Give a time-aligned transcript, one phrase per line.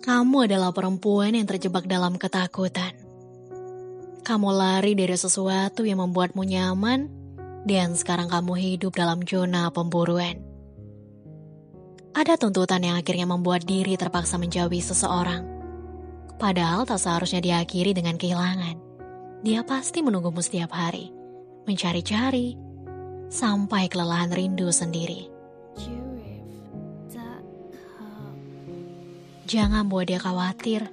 [0.00, 2.96] Kamu adalah perempuan yang terjebak dalam ketakutan.
[4.24, 7.12] Kamu lari dari sesuatu yang membuatmu nyaman,
[7.68, 10.40] dan sekarang kamu hidup dalam zona pemburuan.
[12.16, 15.44] Ada tuntutan yang akhirnya membuat diri terpaksa menjauhi seseorang.
[16.40, 18.80] Padahal tak seharusnya diakhiri dengan kehilangan.
[19.44, 21.12] Dia pasti menunggumu setiap hari,
[21.68, 22.56] mencari-cari,
[23.28, 25.39] sampai kelelahan rindu sendiri.
[29.50, 30.86] Jangan buat dia khawatir.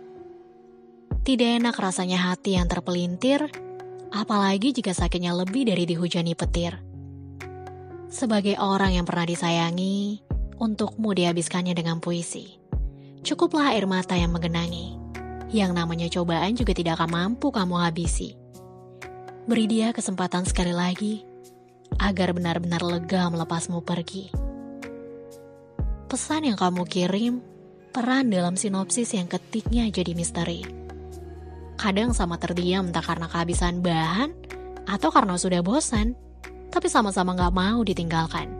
[1.21, 3.45] Tidak enak rasanya hati yang terpelintir,
[4.09, 6.73] apalagi jika sakitnya lebih dari dihujani petir.
[8.09, 10.25] Sebagai orang yang pernah disayangi,
[10.57, 12.57] untukmu dihabiskannya dengan puisi.
[13.21, 14.97] Cukuplah air mata yang menggenangi.
[15.53, 18.33] Yang namanya cobaan juga tidak akan mampu kamu habisi.
[19.45, 21.21] Beri dia kesempatan sekali lagi,
[22.02, 24.33] agar benar-benar lega melepasmu pergi.
[26.09, 27.56] Pesan yang kamu kirim
[27.97, 30.61] peran dalam sinopsis yang ketiknya jadi misteri.
[31.81, 34.38] Kadang sama terdiam entah karena kehabisan bahan
[34.85, 36.13] atau karena sudah bosan,
[36.69, 38.53] tapi sama-sama gak mau ditinggalkan.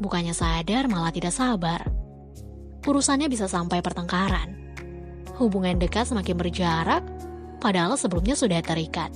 [0.00, 1.84] Bukannya sadar malah tidak sabar.
[2.88, 4.56] Urusannya bisa sampai pertengkaran.
[5.36, 7.04] Hubungan dekat semakin berjarak,
[7.60, 9.12] padahal sebelumnya sudah terikat.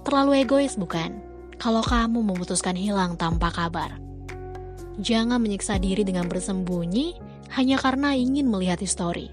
[0.00, 1.12] Terlalu egois bukan?
[1.60, 4.00] Kalau kamu memutuskan hilang tanpa kabar.
[4.96, 9.30] Jangan menyiksa diri dengan bersembunyi hanya karena ingin melihat histori.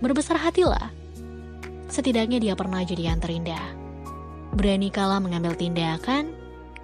[0.00, 0.94] Berbesar hatilah.
[1.90, 3.76] Setidaknya dia pernah jadi yang terindah.
[4.54, 6.34] Berani kala mengambil tindakan,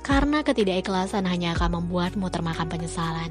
[0.02, 3.30] karena ketidakikhlasan hanya akan membuatmu termakan penyesalan.